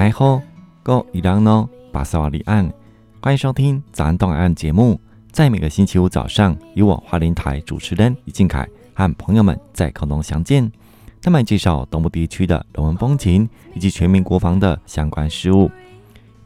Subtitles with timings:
[0.00, 0.40] 大家好，
[0.86, 2.72] 我伊朗诺巴萨瓦里安，
[3.20, 4.98] 欢迎收听早安东海岸节目。
[5.30, 10.72] 在每个星期五早上，由我花莲台主持人李靖凯和朋友们在空中相见，
[11.20, 15.70] 他们介绍东部地区的人文风情以及全民国防的相关事务。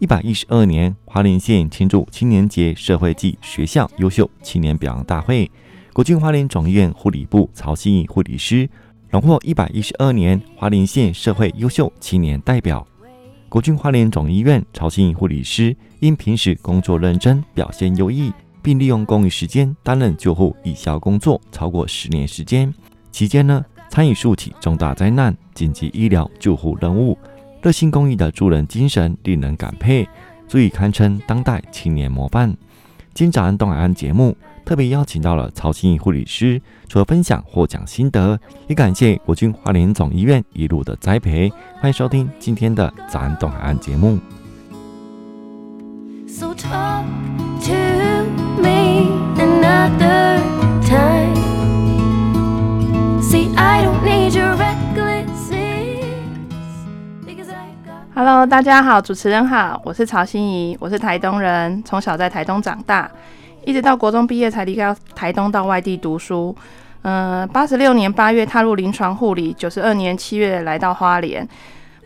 [0.00, 5.48] 一百一十二年花莲县庆祝青年节社会暨学校优秀青年表扬大会，
[5.93, 8.68] 国军花莲总医院护理部曹心怡护理师
[9.11, 12.84] 荣获一百一十二年花莲县社会优秀青年代表。
[13.54, 18.32] 国军花莲总医院曹心怡护理师因平时工作认真，表现优异。
[18.61, 22.75] 并利用公益时间担任救护义消工作超过十年时间，
[23.12, 27.17] 期间呢，参与数起重大灾难、紧急医疗救护任务，
[27.62, 30.04] 热心公益的助人精神令人感佩，
[30.48, 32.56] 足以堪称当代青年模范。
[33.12, 41.53] 今早安东海岸节目特别邀请到了曹心怡护理师，除了分享获奖心得，也感谢国军花莲总医院一路的栽培。
[41.81, 44.19] 欢迎收听今天的早安东海岸节目。
[46.27, 46.55] So
[58.17, 63.11] Hello，大家好，主持人好，我是曹心怡，我是台东人，从小在台东长大，
[63.67, 66.55] 一直到国中毕业才离开台东到外地读书。
[67.03, 71.47] 嗯、呃，八十六年八月踏入临床护理，九十二年七月来到花莲，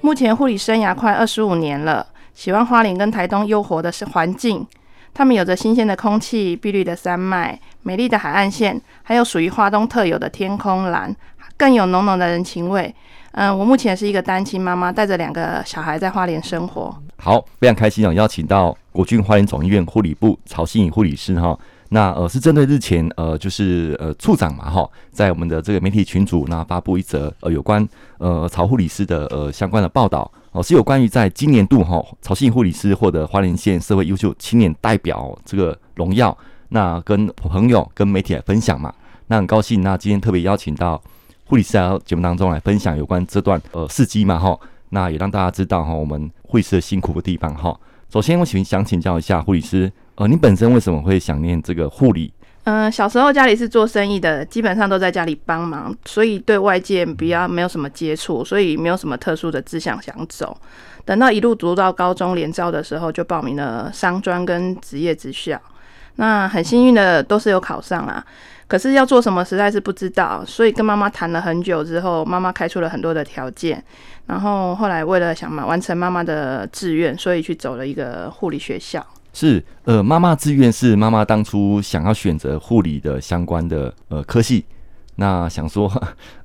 [0.01, 2.07] 目前护理生涯快二十五年了。
[2.35, 4.67] 喜欢花莲跟台东优活的是环境。
[5.15, 11.15] 他们有着新鲜的空气、碧绿的山脉、美丽的海岸线，还有属于花东特有的天空蓝，
[11.57, 12.95] 更有浓浓的人情味。
[13.33, 16.97] 嗯、我目前是一个单亲妈妈，带着两个小孩在花莲生活。
[17.21, 21.59] 好，非常开心哦，邀请到国军花莲总医院护理部曹心怡护理师哈。
[21.91, 27.87] 那呃是针对日前呃就是呃处长嘛哈，在我们的这个媒体群组那发布一则呃有关
[28.19, 30.31] 呃曹护理师的呃相关的报道。
[30.53, 36.37] 哦，是有关于在今年度哈，曹心怡护理师获得花莲县社会优秀青年代表这个荣耀，
[36.69, 38.93] 那跟朋友跟媒体来分享嘛，
[39.27, 41.01] 那很高兴，那今天特别邀请到
[41.45, 44.59] 护理师来节目当中来分享有关这段呃事迹嘛哈，
[44.91, 47.79] 那也让大家知道哈我们护理师的辛苦的地方哈。
[48.11, 52.33] 首先，我请想请教一下护理师，呃，你本身为什么会想念这个护理？
[52.71, 60.55] 嗯、小时候家里是做生意的，基本上都在家里帮忙，所以对外界比较没有什么接触，所以没有什么特殊的志向想走。
[61.07, 65.59] 等到一路读到高中联招的时候，就报名了商专跟职业职校。
[66.17, 68.23] 那很幸运的都是有考上啦，
[68.67, 73.83] 可是要做什么实在是不知道，所以跟妈妈谈了很久之后，妈妈开出了很多的条件，
[74.27, 79.03] 然后后来为了想嘛完成妈妈的志愿，所以去走了一个护理学校。
[79.39, 84.65] 是，呃，妈妈志愿是妈妈当初想要选择护理的相关的呃科系，
[85.15, 85.89] 那想说，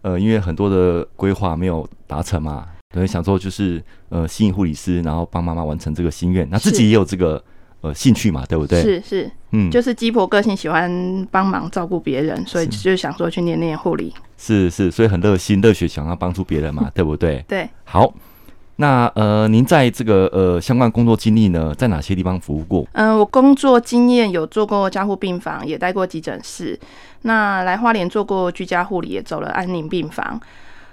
[0.04, 7.44] 呃，因为很多的规划没有达成嘛，对，想说就是呃，吸引护理师，然后帮妈妈完成这个心愿，那自己也有这个
[7.82, 8.80] 呃兴趣嘛，对不对？
[8.84, 14.14] 是是，嗯，就是鸡婆个性，喜欢帮忙照顾别人，所以就想说去念念护理。
[14.38, 17.44] 是是，所以很热心热血，想要帮助别人嘛，对不对？
[17.48, 18.14] 对，好。
[18.84, 22.86] 那呃，您在这个呃相关工作经历呢，在哪些地方服务过？
[22.92, 26.78] 嗯、我工作经验有做过加护病房，也待过急诊室。
[27.22, 30.38] 那来花莲做过居家护理，也走了安宁病房。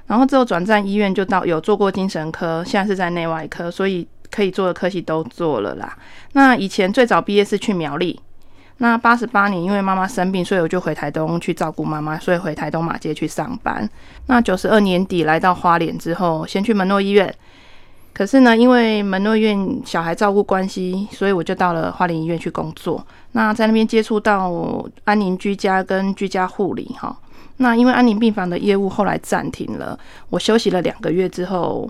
[0.06, 5.98] 然后之后转战医院，就到有做过精神科，现在是在内外科，所以可以做的科系都做了啦。
[6.34, 8.20] 那以前最早毕业是去苗栗。
[8.78, 13.90] 那八十八年因为妈妈生病，所以我就回台东去照顾妈妈，所以回台东马街去上班。
[14.26, 17.34] 那九十二年底来到花莲之后，先去门诺医院。
[18.12, 23.04] 可是呢，因为门诺院小孩照顾关系，所以我就到了花莲医院去工作。
[23.32, 27.16] 那在那边接触到安宁居家跟居家护理哈。
[27.58, 31.88] 那因为安宁病房的业务后来暂停了，我休息了两个月之后，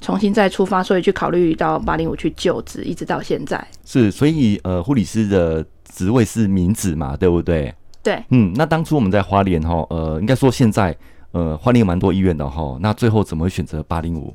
[0.00, 3.64] 重新再出发，所以去考虑到八零五去就职，一直到现在。
[3.84, 7.74] 是，所以呃，护理师的职位是名职嘛，对不对？
[8.02, 8.22] 对。
[8.30, 10.96] 嗯，那当初我们在花莲哈，呃，应该说现在
[11.32, 12.78] 呃，花莲有蛮多医院的哈。
[12.80, 14.34] 那最后怎么会选择八零五？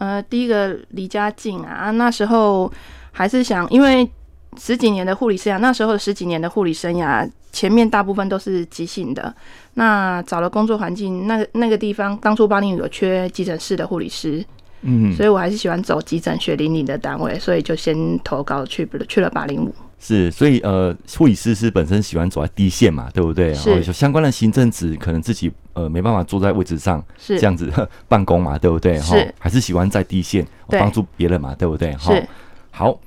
[0.00, 2.72] 呃，第一个离家近啊，那时候
[3.12, 4.10] 还是想，因为
[4.56, 9.32] 十几年的护理生涯，那时候十几年的护理生涯，前面大部分都是急性的。
[9.74, 14.42] 那找了工作环境，那个那个地方当初八零有缺急诊室的护理师，
[14.82, 19.74] 嗯，所以我还是喜欢走急诊血淋淋的单位，所以就先投稿去去了八零五。
[19.98, 23.52] 是，所以呃，护理师是本身喜欢走在第一线嘛，对不对？
[23.52, 23.82] 是。
[23.84, 27.70] 有相关的行政职，可能自己呃没办法坐在位置上，是这样子
[28.08, 28.98] 办公嘛，对不对？
[28.98, 29.34] 是。
[29.38, 31.94] 还是喜欢在第一线帮助别人嘛，对不对？
[31.98, 32.26] 是。
[32.70, 32.98] 好，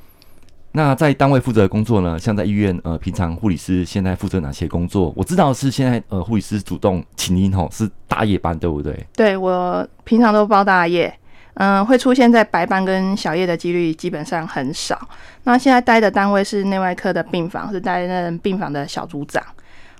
[0.74, 2.20] 那在单位负责的工作呢？
[2.20, 5.12] 像在医院呃，平常护理师现在负责哪些工作？
[5.18, 9.04] 我知道是现在呃，护理师主动请缨吼，是大夜班，对不对？
[9.16, 11.12] 对，我平常都包大夜。
[11.56, 15.00] 嗯、会出现在白班跟小夜的几率基本上很少。
[15.44, 19.44] 那现在待的单位是内外科的病房，是担任病房的小组长。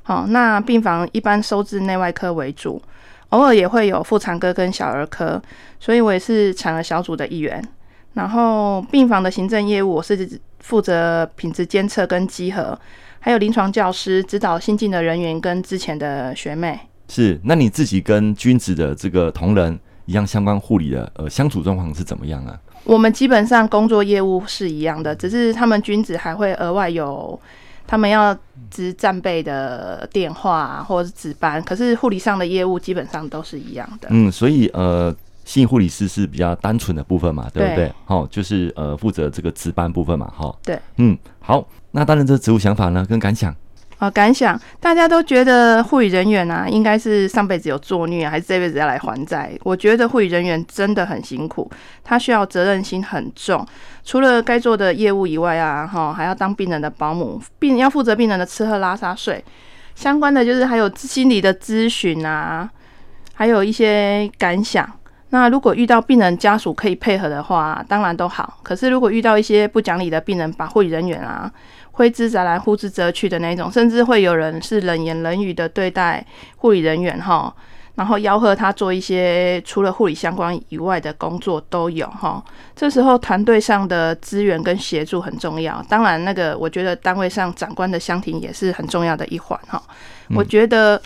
[0.02, 2.82] 好，那病房一般收治内外科为主，
[3.30, 5.42] 偶尔也会有妇产科跟小儿科，
[5.80, 7.64] 所以我也是产儿小组的一员。
[8.14, 12.78] 然后病房的行政业务，我是负责品质监测跟稽核，
[13.20, 16.80] 还有临床教师指导新进的人员跟之前的学妹。
[17.08, 22.60] 是，那你自己跟君子的这个同仁一样相关护理的呃相处状况是怎么样啊？
[22.84, 27.40] 我们基本上工作业务是一样的，只是他们君子还会额外有
[27.88, 28.38] 他们要
[28.70, 34.10] 值战备的电话或者是值班，可是护理上的业务基本上都是一样的。
[34.12, 35.16] 嗯，所以呃，
[35.46, 37.94] 性护理师是比较单纯的部分嘛，对不对？
[38.06, 40.54] 好，就是呃负责这个值班部分嘛，哈。
[40.64, 43.56] 对，嗯，好，那当然这职务想法呢跟感想。
[44.04, 49.58] 哦，感想，大家都觉得护理人员啊，应该是上辈子有作孽，还是这辈子要来还债？
[49.64, 51.72] 我觉得护理人员真的很辛苦，
[52.04, 53.66] 他需要责任心很重。
[54.04, 59.42] 除了该做的业务以外啊，哈，还要当病人的保姆，病要负责病人的吃喝拉撒睡，
[59.96, 62.70] 相关的就是还有心理的咨询啊，
[63.36, 64.86] 还有一些感想。
[65.30, 68.60] 那如果遇到病人家属可以配合的话，当然都好。
[68.62, 71.50] 可是如果遇到一些不讲理的病人，把护理人员啊。
[71.94, 76.24] 挥之则来，呼之则去的那种，甚至会有人是冷言冷语的对待
[76.58, 77.56] 护理人员哈，
[77.96, 82.44] 然后吆喝他做一些除了护理相关以外的工作都有哈。
[82.76, 89.82] 这时候团队上的资源跟协助很重要，当然那个我觉得单位上长官的相挺也是很重要的一环哈。
[90.36, 91.00] 我觉得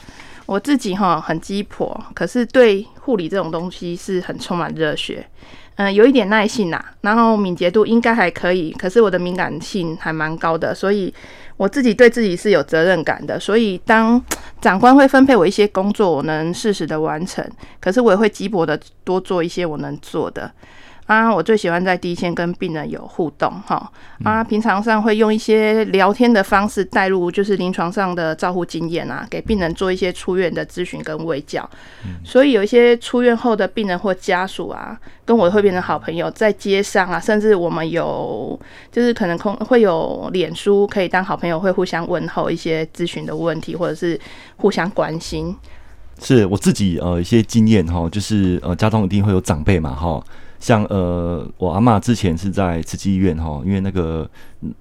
[0.46, 5.28] 我自己哈很鸡婆，可是对护理这种东西是很充满热血。
[5.78, 11.14] 嗯，有一点耐性呐、然后敏捷度应该还可以，可是我的敏感性还蛮高的，所以
[11.56, 13.40] 我自己对自己是有责任感的。
[13.40, 14.20] 所以当
[14.60, 17.48] 长官会分配我一些工作，我能适时的完成，
[17.80, 20.52] 可是我也会急迫的多做一些我能做的。
[21.08, 23.90] 啊，我最喜欢在第一线跟病人有互动，哈
[24.26, 31.68] 啊，平常上会用一些聊天的方式带入，就是临床上的照护经验啊，给病人做一些出院的咨询跟卫教。
[32.26, 38.60] 所以有一些出院后的病人或家属啊，跟我会变成好朋友，在街上啊，甚至我们有
[38.92, 44.20] 就是可能空会有脸书可以当好朋友，会互相问候一些咨询的问题，或者是
[44.58, 45.56] 互相关心。
[46.20, 50.22] 是我自己呃一些经验哈，就是呃家中一定会有长辈嘛哈。
[50.60, 54.28] 像呃，我阿嬷之前是在慈济医院哈，因为那个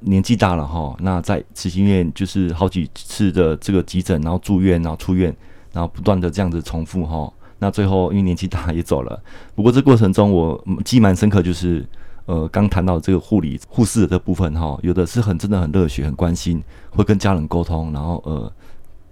[0.00, 5.34] 年纪大了哈，那在慈济医院就是好几次的这个急诊，然后住院，然后出院，
[5.73, 7.31] 然后不断的这样子重复哈。
[7.58, 9.23] 那最后因为年纪大也走了。
[9.55, 11.87] 不过这过程中我记忆蛮深刻，就是
[12.25, 18.50] 呃刚谈到这个护理护士的部分哈，有的是很真的很热血，很关心，会跟家人沟通，然后呃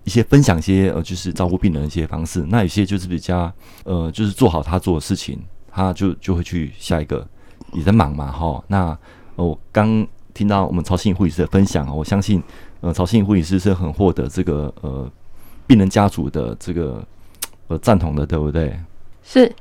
[0.05, 2.45] 一些分享一些呃就是照顾病人的一些方式。
[2.49, 3.53] 那有些就是比较
[3.85, 5.39] 呃就是做好他做的事情。
[5.75, 7.27] 他就就会去下一个，
[7.73, 8.63] 也在忙嘛，哈。
[8.69, 8.97] 那
[9.35, 12.41] 我刚听到我们曹心护理师的分享，我相信，
[12.81, 15.11] 呃，曹心护理师是很获得这个呃
[15.67, 17.05] 病人家属的这个
[17.67, 18.79] 呃赞同的，对不对？
[19.25, 19.53] 是，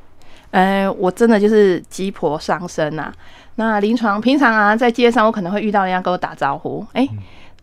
[0.51, 3.11] 呃，我真的就是鸡婆上身呐。
[3.55, 7.09] 那临床平常啊，在街上我可能会遇到人家跟我打招呼，哎、欸，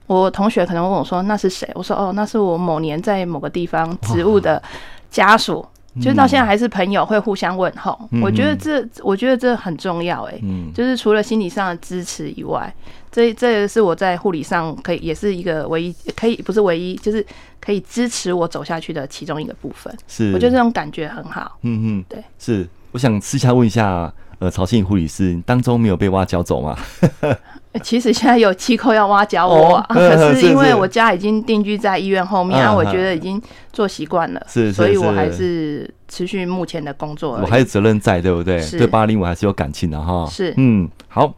[0.09, 1.71] 我同学可能问我说那是谁？
[1.75, 4.61] 我说哦，那是我某年在某个地方职务的
[5.09, 5.64] 家属。
[5.97, 7.99] 就是到现在还是朋友，会互相问候。
[8.12, 10.35] 嗯、我觉得这，我觉得这很重要、欸。
[10.35, 12.73] 哎、嗯，就是除了心理上的支持以外，
[13.11, 17.26] 这这是我在护理上可以，也是一个唯一可以，不是唯一，就是
[17.61, 19.92] 可以支持我走下去的其中一个部分。
[20.06, 21.59] 是，我觉得这种感觉很好。
[21.62, 22.68] 嗯嗯，对，是。
[22.92, 26.76] 我想私下问一下，呃，曹信护理师当中没有被挖角走吗？
[27.84, 33.40] 其实现在有机构要挖角我，哦， 可是因为我家已经定居在医院后面，啊，我觉得已经
[33.72, 37.38] 做习惯了，是，所以我还是持续目前的工作。
[37.40, 38.60] 我还有责任在，对不对？
[38.70, 40.26] 对八零五还是有感情的哈。
[40.28, 41.32] 是，嗯，好，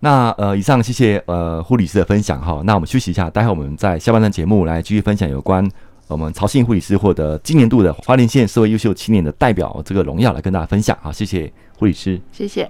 [0.00, 2.60] 那呃，以上谢谢呃护理师的分享哈。
[2.64, 5.64] 那我们休息一下，待会我们在下半段节目来继续分享有关
[6.08, 10.98] 我们曹姓护理师获得今年度的花莲县社会优秀青年的代表这个荣耀来跟大家分享。
[11.00, 12.68] 好，谢谢护理师，谢谢。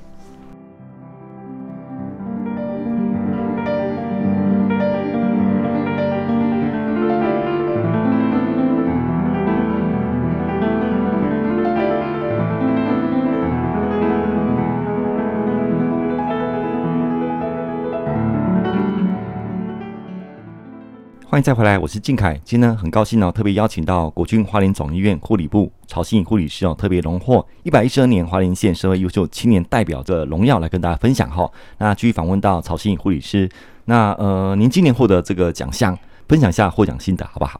[21.42, 22.38] 再回来，我是靖凯。
[22.44, 31.50] 今天呢，很高兴呢，特别邀请到国军花莲总医院护理部曹信护理师哦，特别荣获一百一十二年花莲县社会优秀青年代表的荣耀来跟大家分享哈。
[31.78, 33.48] 那继续访问到曹信护理师，
[33.86, 37.58] 那呃，您今年获得这个奖项，分享一下获奖心得好不好？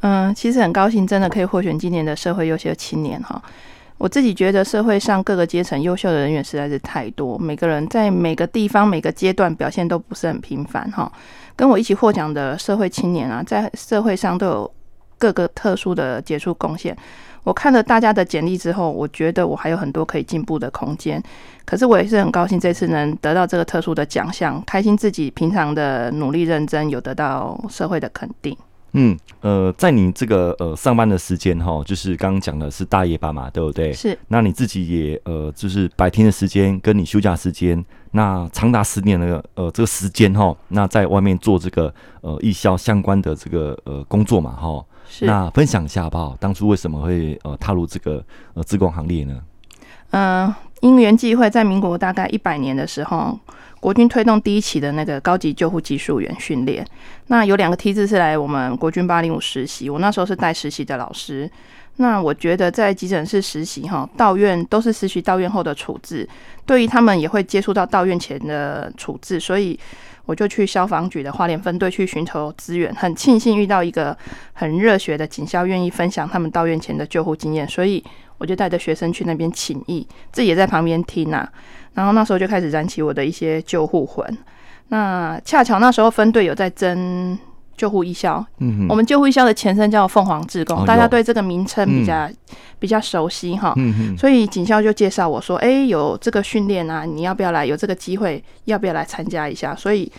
[0.00, 3.42] 嗯，其实很高兴，真的可以获选今年的社会优秀青年哈。
[3.98, 11.12] 我自己觉得社会上各个阶层优秀的人员实在是太多，每个人在每个地方每个阶段表现都不是很平凡哈。
[11.56, 14.74] 跟我一起获奖的社会青年啊，在社会上都有
[15.18, 16.96] 各个特殊的杰出贡献。
[17.44, 21.20] 我看了大家的简历之后，我觉得我还有很多可以进步的空间。
[21.64, 28.56] 可是我也是很高兴这次能得到这个特殊的奖项，开心自己平常的努力认真有得到社会的肯定。
[28.94, 33.90] 嗯，呃，在你这个呃上班的时间哈，就是刚刚讲的是大夜班嘛，对不对？
[33.92, 34.18] 是。
[34.28, 44.84] 那你自己也呃，就是白天的时间跟你休假时间，那长达十年的呃这个时间哈，那在外面做这个呃义消相关的这个呃工作嘛哈。
[45.08, 45.24] 是。
[45.24, 46.36] 那分享一下好不好？
[46.38, 48.22] 当初为什么会呃踏入这个
[48.52, 49.40] 呃自工行列呢？
[50.10, 53.38] 嗯、呃，因缘际会，在民国大概一百年的时候。
[53.82, 56.86] 国军推动第一期的那个高级救护技术员训练，
[57.26, 61.50] 那有两个梯次是来我们国军八零五实习，我那时候是带实习的老师。
[61.96, 66.28] 那我觉得在急诊室实习哈，到院都是实习到院后的处置，
[66.64, 69.78] 对于他们也会接触到到院前的处置，所以
[70.24, 74.16] 我就去消防局的花莲分队去寻求资源，很庆幸遇到一个
[74.54, 78.02] 很热血的警校愿意分享他们到院前的救护经验，所以
[78.38, 81.48] 我就带着学生去那边请益，自己也在旁边听啊。
[81.94, 84.38] 然后那时候就开始燃起我的一些救护魂。
[84.88, 87.38] 那恰巧那时候分队有在争
[87.76, 92.36] 救护义消，嗯，我们救护义消的前身叫凤凰志工，哦、大家对这个名称比较、嗯、
[92.78, 93.74] 比较熟悉哈。
[94.16, 97.66] 所以警校就介绍我说：“哎，有这个训练啊，你要不要来？
[97.66, 100.10] 有这个机会，要不要来参加一下？”所以。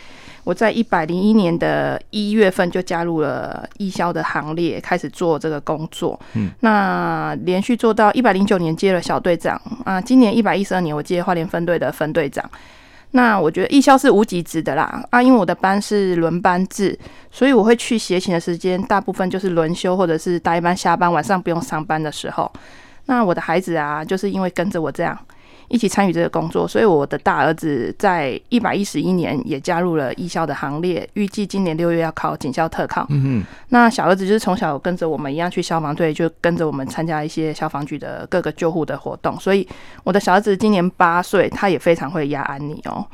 [0.46, 6.20] 我在一百零一年的一月份就加入了义消的行列，开始做这个工作。
[6.34, 12.44] 嗯，那连续做到一百零九年接了小队长啊，今年一百一十二年我接花莲分队的分队长。
[13.16, 16.98] 那我觉得艺校是无极值的啦啊，因为我的班是轮班制，
[17.30, 22.52] 所以我会去协勤的时间大部分就是轮休或者是大一班下班，晚上不用上班的时候。
[23.06, 25.18] 那我的孩子啊，就是因为跟着我这样。
[25.70, 33.08] 一起参与这个工作，所以我的大儿子在一百一十一年也加入了义校的行列，预计今年六月要考警校特考。
[33.70, 39.40] 那小儿子就是从小跟着我们一样去消防队，就跟着我们参加一些消防局的各个救护的活动。
[39.40, 39.68] 所以
[40.04, 43.06] 我的小儿子今年八岁，他也非常会压安妮哦。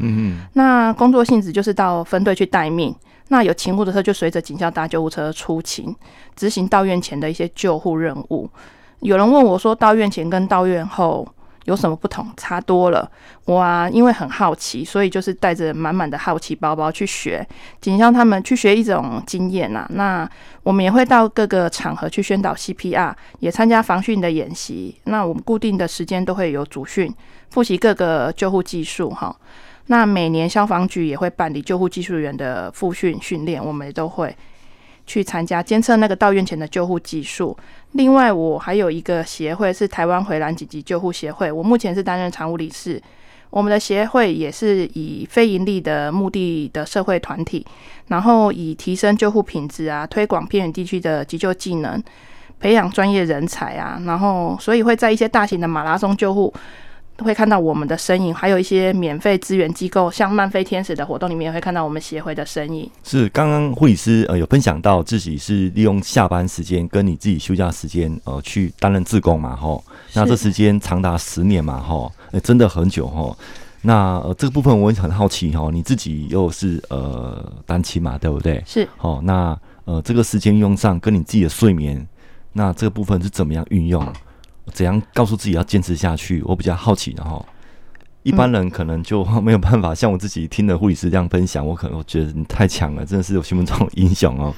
[0.53, 2.93] 那工作性质就是到分队去待命，
[3.29, 5.95] 那有勤务的时候就随着警校搭救护车出勤，
[6.35, 8.49] 执行到院前的一些救护任务。
[9.01, 11.25] 有人问我说，到院前跟到院后，
[11.69, 12.25] 有什么不同？
[12.35, 13.07] 差多了。
[13.45, 17.47] 我啊，因为很好奇，所以就是带着满满的好奇包包去学，
[17.79, 19.87] 警校他们去学一种经验呐、啊。
[19.93, 20.29] 那
[20.63, 24.95] 我们也会到各个场合去宣导 CPR，也参加防训的演习。
[25.03, 27.13] 那我们固定的时间都会有主训，
[27.51, 29.35] 复习各个救护技术哈。
[29.85, 34.35] 那每年消防局也会办理救护技术员的复训训练，我们也都会。
[35.09, 37.57] 去参加监测那个到院前的救护技术。
[37.93, 43.01] 另外，我还有一个协会是台湾回蓝紧急救护协会，我目前是担任常务理事。
[43.49, 47.65] 我们的协会也是以非营利的目的的社会团体，
[48.09, 51.99] 然后以提升救护品质啊，推广偏远地区的急救技能，
[52.59, 56.53] 培养专业人才啊，然后所以会在一些大型的马拉松救护。
[57.23, 62.89] 会看到我们的身影，还有一些免费资源机构，像漫飞天使的活动里面也会看到我们协会的身影。
[63.03, 69.83] 是刚刚护理师呃有分享到自己是利用下班时间跟你自己休假时间呃去担任志工嘛吼，
[70.13, 73.37] 那这时间长达十年嘛吼，欸，真的很久吼。
[73.81, 78.63] 那呃这个部分我也很好奇吼，你自己又是呃单亲嘛对不对？
[78.65, 78.87] 是。
[78.97, 82.05] 好，那呃这个时间用上跟你自己的睡眠，
[82.53, 84.05] 那这个部分是怎么样运用？
[84.67, 86.41] 怎样告诉自己要坚持下去？
[86.45, 87.45] 我比较好奇，然后
[88.23, 91.65] 一般人可能就 没有办法像我自己听的护理师这样分享。
[91.65, 94.53] 我可能我觉得你太强了，真的是我心目中的英雄哦。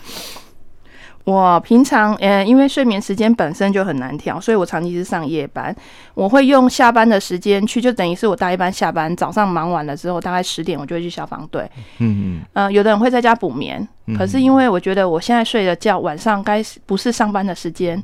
[1.24, 5.74] 我平常呃，因为睡眠时间本身就很难调，所以我长期是上夜班。
[6.16, 11.70] 我会用下班的时间去，就等于是我大一班下班，早上忙完了之后，大概十点我就会去消防队。
[12.00, 12.42] 嗯嗯。
[12.54, 18.04] 呃，有的人会在家补眠，可是因为我觉得我现在睡的觉，晚上该不是上班的时间。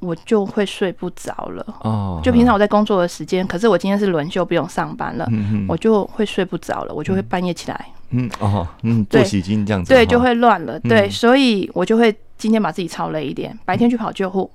[0.00, 1.64] 我就会睡不着了。
[1.82, 5.28] 哦，就平常我在工作的时间，可是我今天是轮休，不用上班了，
[5.68, 14.50] 我就会睡不着了，我就会半夜起来，嗯哦，嗯，作息已经这样子，对，就会乱了，对，所以我就会今天把自己操累一点，白天去跑救护。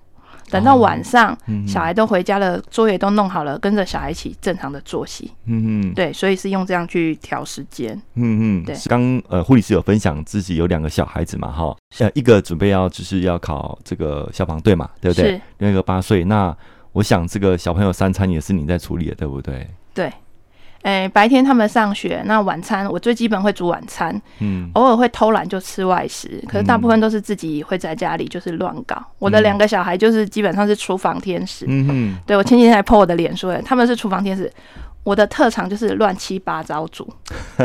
[0.49, 5.31] 等到晚上，哦嗯、小孩都回家了，作业都弄好了，跟着小孩一起正常的作息。
[5.45, 7.93] 嗯嗯，对，所以是用这样去调时间。
[8.15, 8.75] 嗯嗯，对。
[8.87, 15.31] 刚呃护理师有分享自己有两个小孩子嘛，哈，呃一个准备要就是要考这个消防队嘛，对不对？
[15.31, 15.41] 是。
[15.57, 16.55] 另一个八岁，那
[16.91, 19.67] 我想这个小朋友三餐也是你在处理的，对不对？
[19.93, 20.11] 对。
[20.85, 28.95] 诶，白天他们上学，那晚餐我最基本会煮晚餐，嗯，偶尔会偷懒就吃外食，可是大部分都是自己会在家里就是乱搞。
[28.95, 34.51] 嗯、我的两个小孩就是基本上是厨房天使，嗯哼，对，我前几天还 po 我的脸说，他们是厨房天使。
[35.05, 37.07] 我的特长就是乱七八糟煮，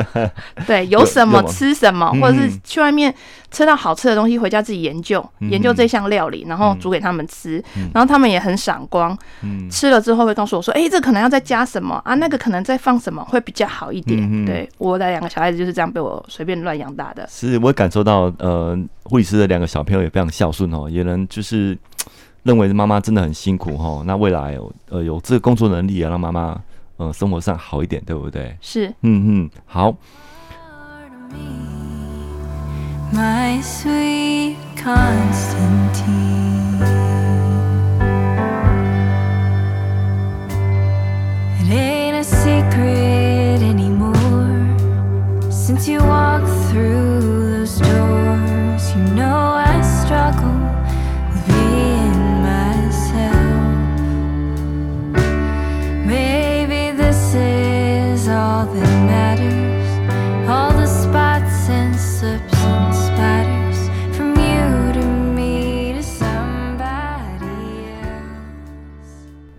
[0.69, 3.13] 对，有什么吃什么，或者是去外面
[3.51, 7.55] 吃到好吃的东西，回家自己研究研究这项料理，然后煮给他们吃，
[7.95, 9.17] 然后他们也很赏光，
[9.71, 17.27] 吃了之后会告诉我说：“哎，这可能要再加什么啊，那个可能再放什么会比较好一点。”对，我的两个小孩子就是这样被我随便乱养大的。
[17.27, 21.79] 是，我感受到，呃，护理师的两个小朋友也非常孝顺哦，也能就是
[22.43, 24.03] 认为妈妈真的很辛苦哈。
[24.05, 26.61] 那未来有呃有这个工作能力，也让妈妈。
[27.01, 28.55] 嗯，生活上好一点，对不对？
[28.61, 29.97] 是，嗯嗯，好。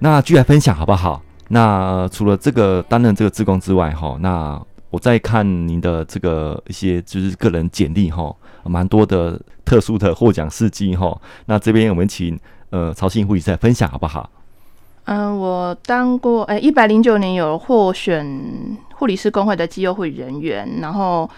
[0.03, 1.22] 那继续来分享好不好？
[1.50, 11.15] 那除了这个担任这个志工之外，哈，那我再看您的这个一些就是个人简历，哈，蛮多的特殊的获奖事迹，哈。
[11.46, 12.39] 那这边我们请
[12.72, 14.27] 呃曹信护理师来分享好不好？
[15.03, 18.41] 嗯、我当过诶，一百零九年有获选
[18.96, 21.29] 护理师工会的绩优护理人员，然后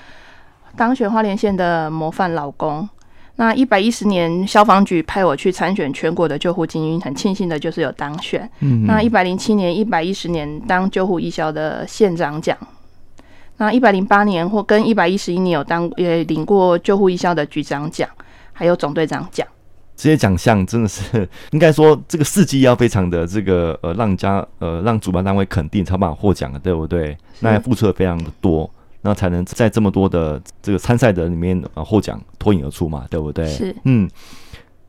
[0.78, 2.88] 当选花莲县的模范老公。
[3.36, 8.48] 那一百一十年，消防局派我去参选全国的救护精英，很庆幸的就是有当选。
[8.60, 12.56] 嗯，那一百零七年、一百一十年当救护义消的县长奖。
[13.58, 18.08] 那一百零八年或跟一百一十一年有当也领过救护义消的局长奖，
[18.52, 19.48] 还有总队长奖。
[19.96, 27.16] 这些奖项真的是应该说，这个事迹要非常的这个呃，让家呃让主办单位肯定才把获奖的，对不对？
[27.40, 28.70] 那也付出的非常的多。
[29.04, 33.46] 那才能在这么多的这个参赛者里面啊获奖脱颖而出嘛，对不对？
[33.48, 34.10] 是，嗯。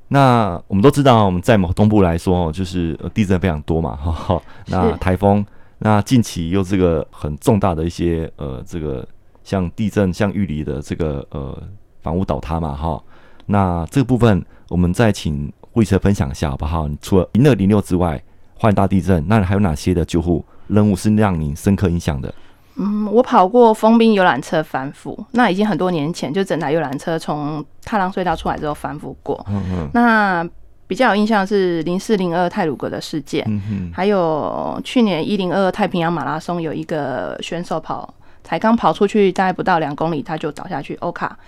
[0.09, 4.43] 那我们都知道，我们在某东部来说，就是地震非常多嘛， 哈哈。
[4.67, 5.45] 那台风，
[5.79, 9.07] 那近期又这个很重大的一些呃，这个
[9.43, 11.61] 像地震、像玉里的这个呃
[12.03, 13.03] 房屋倒塌嘛，哈。
[13.47, 16.89] 那这个部分，我们再请护理师分享一下好不好？
[17.01, 18.23] 除了零二零六之外，
[18.55, 22.33] 换大地震，那还有哪些的救护任务是让你深刻印象的？
[22.77, 29.45] 嗯，我跑过封冰游览车翻覆，那已经很多年前，就整台游览车从踏浪隧道出来之后翻覆过。
[29.49, 29.89] 嗯嗯。
[29.95, 30.45] 那
[30.87, 33.93] 比较有印象是零四零二泰鲁格的事件，嗯哼。
[33.95, 41.39] 还有去年一零二二太平洋马拉松，有一个选手跑才刚跑出去，大概不到两公里，他就倒下去，欧卡，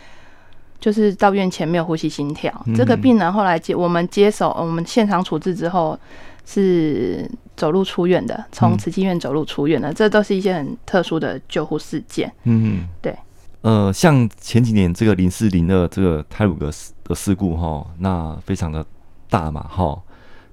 [0.78, 2.52] 就是到院前没有呼吸心跳。
[2.66, 5.98] 嗯、这个病人后来接我们接手，我们现场处置之后。
[6.46, 12.32] 是走路出院的，从慈济院走路出院的，嗯、这都是一些很特殊的救护事件。
[12.44, 13.14] 嗯，对。
[13.62, 16.70] 呃，像前几年这个零四零二这个泰鲁格
[17.02, 18.87] 的事故哈，那非常的
[19.28, 20.00] 大嘛哈。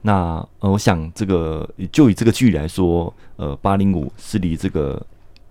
[0.02, 5.00] 那呃，我想这个就以这个距离来说，呃，八零五是离这个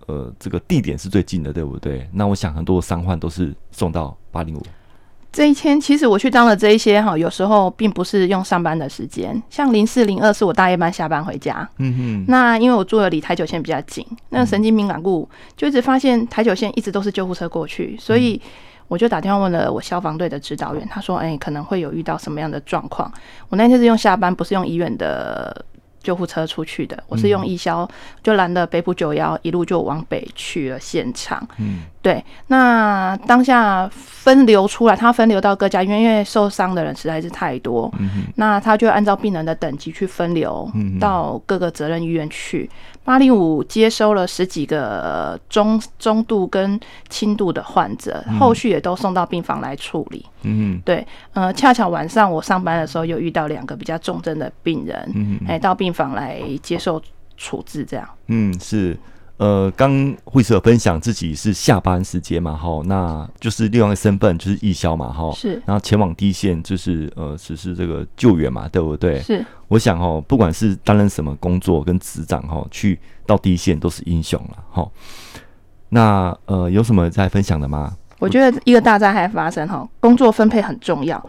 [0.07, 2.05] 呃这个地点是最近的，对不对？
[2.11, 4.61] 那我想很多伤患都是送到八零五。
[5.33, 18.39] 这一天，其实我去当了这一些哈，有时候并不是用上班的时间，像零四零二是我大夜班下班回家，嗯哼，那因为我住的离台九线比较近，那个神经敏感部就一直发现台九线一直都是救护车过去，所以
[18.87, 23.11] 我就打电话问了我消防队的指导员，他说，哎，可能会有遇到什么样的状况？
[23.49, 25.65] 我那天是用下班，不是用医院的。
[26.03, 27.89] 救护车出去的，我是用义消，
[28.21, 31.47] 就拦的北埔九幺，一路就往北去了现场。
[31.57, 32.23] 嗯，对。
[32.47, 37.91] 那当下分流出来，他分流到各家医院，因为受伤的人实在是太多。
[38.35, 42.69] 那他就按照病人的等级去分流到各个责任医院去。
[43.03, 50.25] 八零五接收了十几个中中度跟轻度的患者，后续也都送到病房来处理。
[50.43, 57.01] 嗯，对，呃，恰巧晚上我上班的时候又遇到两个比较重症的病人，嗯，欸，到病房来接受
[57.35, 58.07] 处置，这样。
[58.27, 58.97] 嗯，是，
[59.37, 69.19] 呃，刚护士有分享自己是下班时间嘛，哈，那就是另外一个身份就是义消嘛，哈，是，然后前往第一线就是呃实施这个救援嘛，对不对？
[69.21, 69.43] 是。
[69.67, 74.87] 我想哦，不管是担任什么工作跟职掌哈，去到第一线都是英雄了哈。
[75.89, 77.97] 那呃，有什么在分享的吗？
[78.19, 81.21] 我觉得一个大灾害发生哈，工作分配很重要。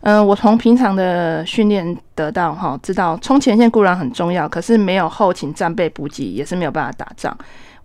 [0.00, 7.36] 嗯、我从平常的训练得到哈，知道冲前线固然很重要，可是没有后勤战备补给也是没有办法打仗。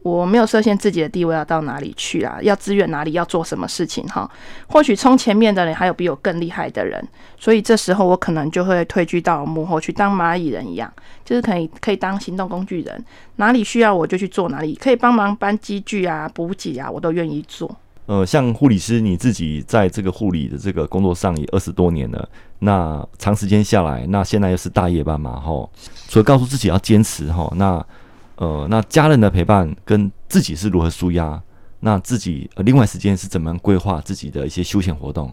[0.03, 4.29] 我没有设限自己的地位要到哪里去啊，要支援哪里，要做什么事情哈。
[4.67, 7.01] 或许冲前面的人还有比我更厉害的人，
[7.39, 10.91] 所以这时候我可能就会退居到幕后去当蚂蚁人一样，
[11.23, 13.05] 就是可以可以当行动工具人，
[13.37, 17.73] 哪里需要我就去做哪里，可以帮忙搬机具啊、补给啊，我都愿意做。
[18.05, 22.27] 呃，像护理师你自己在这个护理的这个工作上也二十多年了，
[22.59, 25.69] 那长时间下来，那现在又是大夜班嘛，吼，
[26.07, 27.85] 所以告诉自己要坚持吼，那。
[28.35, 31.39] 呃，那家人的陪伴跟自己是如何舒压？
[31.81, 35.31] 那自己呃，另外时间是怎么样规划自己的一些休闲活动？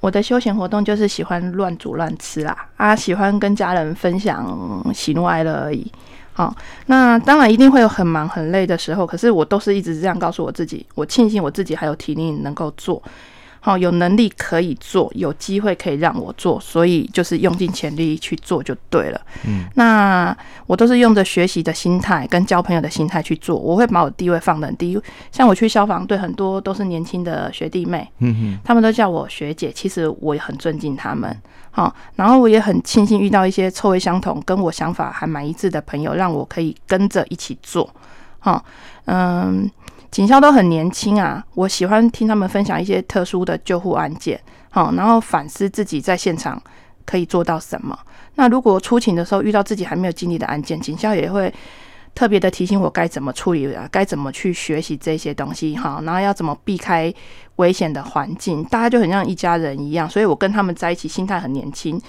[0.00, 5.92] 我的休闲活动就是喜欢乱煮乱吃啦，啊，喜欢跟家人分享喜怒哀乐而已。
[6.38, 13.02] 好，哦，那当然一定会有很忙很累的时候，可是我都是一直这样告诉我自己，我庆幸我自己还有体力能够做。
[13.60, 19.20] 好，有能力可以做，有机会可以让我做，所以就是用尽全力去做就对了。
[19.46, 24.98] 嗯，那我都是用着学习的心态跟交朋友的心态去做，我会把我地位放得很低。
[25.32, 31.36] 像我去消防队，很多都是年轻的学弟妹，嗯哼，他们都叫我学姐，其实我也很尊敬他们。
[31.70, 37.92] 好，然后我也很庆幸遇到一些臭味相同、跟我想法还蛮一致的朋友，让我可以跟着一起做。
[38.38, 38.64] 好，
[39.06, 39.68] 嗯。
[40.10, 44.40] 警校都很年轻啊，我喜欢听他们分享一些特殊的救护案件，
[44.70, 46.60] 好，然后反思自己在现场
[47.04, 47.96] 可以做到什么。
[48.36, 51.52] 那如果出勤的时候遇到自己还没有经历的案件，警校也会
[52.14, 57.12] 特别的提醒我该怎么处理啊，该怎么去学习这些东西，哈，然后要怎么避开
[57.56, 62.00] 危险的环境，大家就很像一家人一样，所以我跟他们在一起，心态很年轻。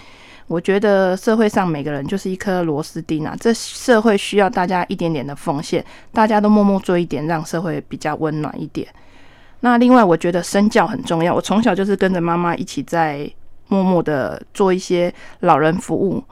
[0.49, 8.87] 我觉得社会上每个人就是一颗螺丝钉啊，这社会需要大家一点点的奉献，大家都默默做一点，让社会比较温暖一点。
[9.59, 11.35] 那另外，我觉得身教很重要。
[11.35, 13.29] 我从小就是跟着妈妈一起在
[13.67, 16.23] 默默的做一些老人服务。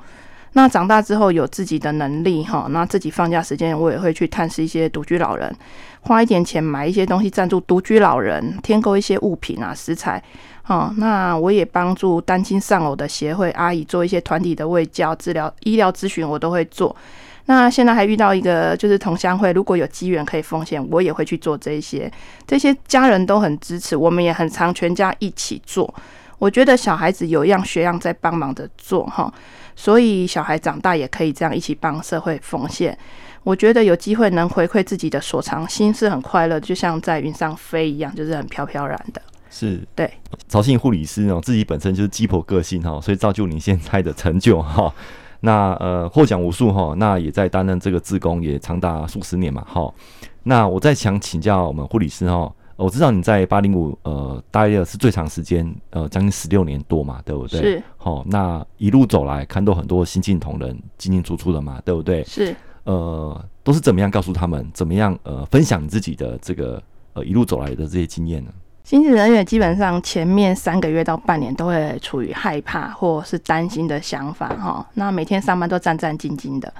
[0.54, 5.56] 那长大之后有自己的能力哈，那自己放假时间我也会去探视一些独居老人，
[6.02, 10.24] 花一点钱买一些东西赞助独居老人，添购一些物品啊食材。
[10.68, 16.94] 哦，那我也帮助单亲丧偶的协会阿姨做一些团体的卫教、治疗、医疗咨询，我都会做。
[17.46, 22.12] 那现在还遇到一个就是同乡会，如果有机缘可以奉献，我也会去做这些。
[22.46, 25.94] 这些家人都很支持，我们也很常全家一起做。
[26.38, 29.34] 我觉得小孩子有样学样在帮忙着做哈，
[29.78, 32.96] 所以小孩长大也可以这样一起帮社会奉献。
[33.44, 39.22] 我觉得有机会能回馈自己的所长，心是很快乐，就像在云上飞一样，就是很飘飘然的。
[39.50, 40.12] 是对，
[40.48, 44.94] 曹姓护理师哦，自己本身就是鸡婆个性哈，所以造就你现在的成就哈。
[45.40, 49.94] 那呃获奖无数哈，那也在担任这个志工也长达数十年嘛哈。
[50.44, 57.62] 那我再想请教我们护理师哈，我知道你在八零五呃待的是最长时间呃将近十六年多嘛，对不对？
[57.62, 57.84] 是。
[57.98, 62.24] 好，那一路走来看到很多新进同仁进进出出的嘛，对不对？
[62.24, 62.56] 是。
[62.86, 66.82] 呃，都是怎么样告诉他们，怎么样呃分享你自己的这个
[67.14, 68.52] 呃一路走来的这些经验呢？
[68.88, 76.74] 新进人员基本上前面三个月到半年都会处于害怕或是担心的想法哈，那每天上班都战战兢兢的。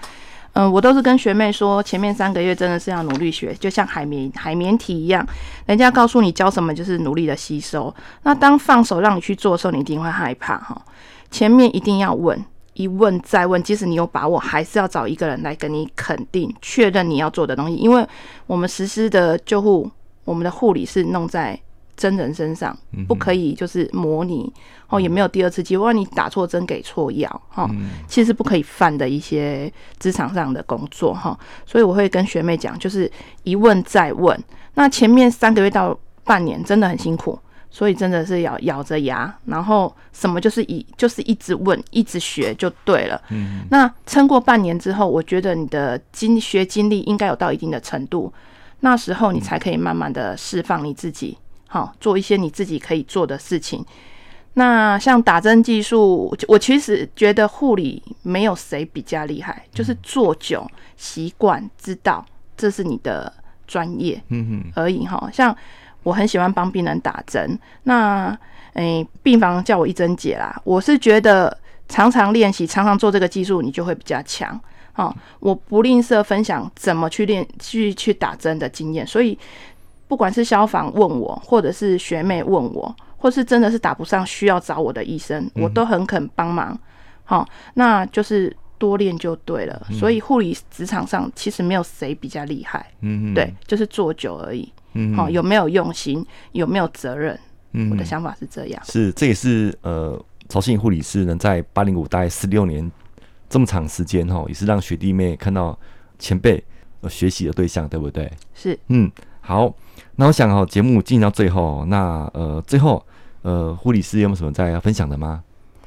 [0.54, 5.28] 嗯，我都是跟学妹说，前面三个月真的是要努力学，就像海绵海绵体一样，
[5.66, 7.94] 人家告诉你教什么就是努力的吸收。
[8.24, 10.82] 那当放手让你去做的时候，你一定会害怕哈。
[11.30, 12.42] 前面一定要问，
[12.76, 18.08] 一问再问，即使你有把握，还是要找一个人来跟你肯定确认你要做的东西，因为
[18.46, 19.92] 我们实施的救护，
[20.24, 21.60] 我们的护理是弄在。
[21.98, 24.54] 真人身上不可以就是模拟
[24.88, 25.84] 哦，也没有第二次机会。
[25.84, 27.68] 万一你打错针给错药哈，
[28.08, 31.38] 其实不可以犯的一些职场上的工作哈。
[31.66, 33.12] 所以我会跟学妹讲，就是
[33.44, 34.40] 一问再问。
[34.76, 37.40] 那前面三个月到半年真的很辛苦，
[37.72, 43.20] 所以真的是咬咬着牙，然后什么就是一就是一直问，一直学就对了。
[43.30, 48.32] 嗯，那撑过半年之后，我觉得你的经学经历应该有到一定的程度，
[48.82, 51.38] 那时候你才可以慢慢的释放你自己。
[51.68, 53.86] 好，做一些你自己可以做的事情。
[54.54, 62.26] 那像打针技术，我其实觉得护理没有谁比较厉害，就是做久习惯，知道
[62.56, 63.32] 这是你的
[63.68, 65.30] 专业，嗯嗯而已哈。
[65.32, 65.56] 像
[66.02, 68.30] 我很喜欢帮病人打针，那
[68.74, 70.60] 诶、欸，病房叫我一针姐啦。
[70.64, 71.56] 我是觉得
[71.88, 74.60] 常常练习，常常做这个技术，你就会比较强。
[74.96, 79.38] 哦，我不吝啬分享怎么去练，去去打针的经验，所以。
[80.08, 86.78] 不管是消防问我，或者是学妹问我，或是真的是打不上需要找我的医生，我都很肯帮忙。
[87.26, 89.86] 好、嗯，那就是多练就对了。
[89.90, 94.72] 嗯、所以护理职场上其实没有谁比较厉害，嗯，对，就是做久而已。
[94.94, 97.38] 嗯，好，有没有用心，有没有责任？
[97.74, 98.82] 嗯，我的想法是这样。
[98.86, 100.18] 是，这也是呃，
[100.48, 102.90] 曹信护理师能在八零五待十六年
[103.50, 105.78] 这么长时间哈，也是让学弟妹看到
[106.18, 106.64] 前辈。
[107.02, 108.28] 呃学习的对象，对不对？
[108.56, 109.72] 是，嗯，好。
[110.20, 113.04] 那我想哦，节目进行到最后，那呃，最后
[113.44, 115.44] 呃，护理师有没有什么再要分享的吗？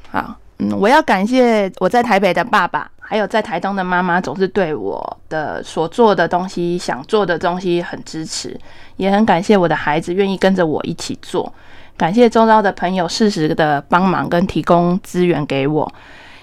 [0.08, 8.58] 好，嗯，我要感谢我在台北的爸爸，还有在台东的妈妈，总是对我的所做的东西、想做的东西很支持，
[8.96, 11.52] 也很感谢我的孩子愿意跟着我一起做，
[11.96, 15.92] 感谢周遭的朋友适时的帮忙跟提供资源给我，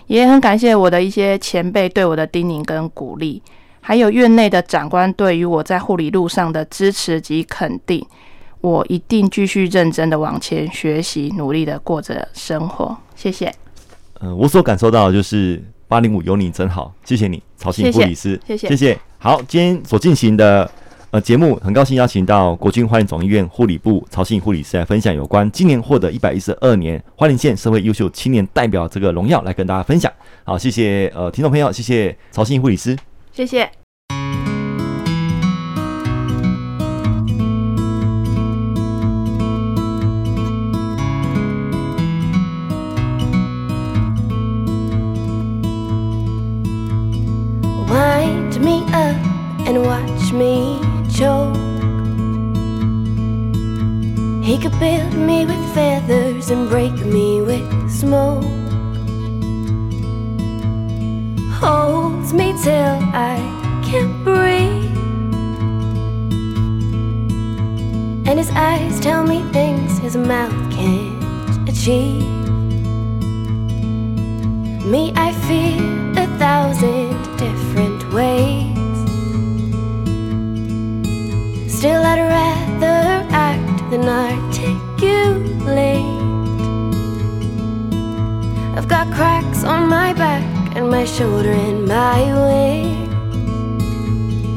[0.07, 3.41] 也很感谢我的一些前辈对我的叮咛跟鼓励。
[3.87, 8.05] 还有院内的长官对于我在护理路上的支持及肯定，
[8.59, 12.97] 我一定继续认真的往前学习，努力的过着生活。
[13.15, 13.49] 谢谢。
[14.19, 18.99] 呃，我所感受到的就是八零五有你真好，谢谢你，曹信护理师，谢谢，谢谢。
[19.19, 20.69] 好，今天所进行的
[21.11, 30.11] 呃节目，很高兴邀请到国军花莲总医院护理部曹信护理师来分享有关今年获得一百一十二年花莲县社会优秀青年代表这个荣耀，来跟大家分享。
[30.43, 32.97] 好，谢谢呃听众朋友，谢谢曹信护理师。
[33.31, 33.76] 谢谢。
[50.27, 51.55] Watch me choke.
[54.43, 58.43] He could build me with feathers and break me with smoke.
[61.59, 63.37] holds me till I
[63.83, 64.95] can't breathe.
[68.27, 72.23] And his eyes tell me things his mouth can't achieve.
[74.85, 78.66] Me, I feel a thousand different ways.
[81.77, 84.81] Still, I'd rather act than articulate.
[88.75, 90.43] I've got cracks on my back
[90.75, 93.11] and my shoulder and my wing.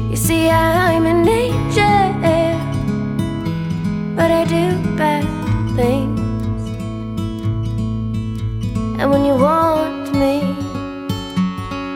[0.09, 2.15] You see, I'm an angel,
[4.15, 5.23] but I do bad
[5.75, 6.19] things.
[8.99, 10.41] And when you want me,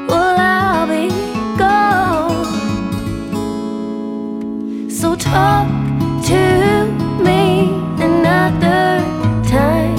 [0.07, 1.14] well, I'll be
[4.95, 5.67] So talk
[6.27, 6.85] to
[7.21, 7.67] me
[7.99, 9.03] another
[9.45, 9.97] time.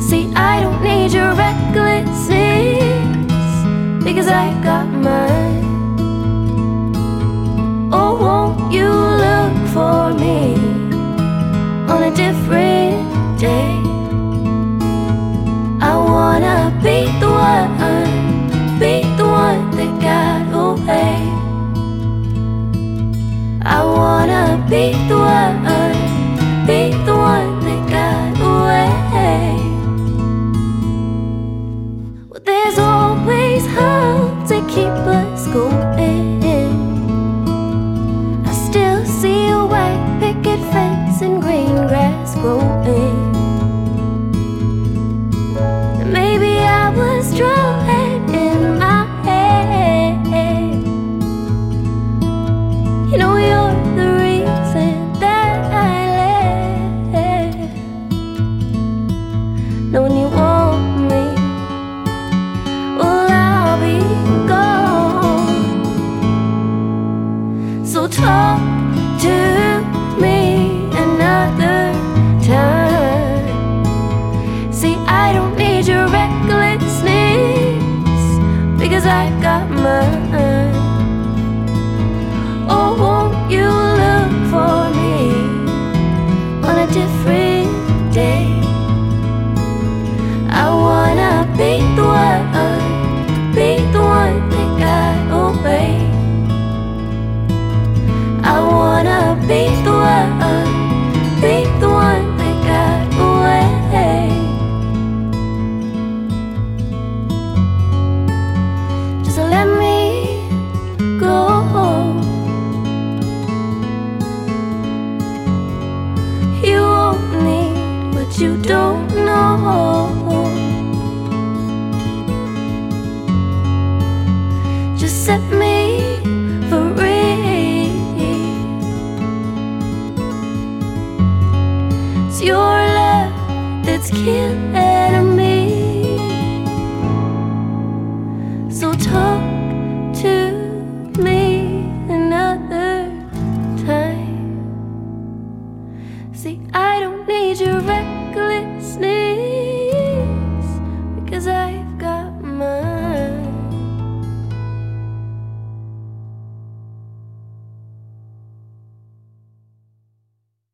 [0.00, 4.61] See, I don't need your recklessness because I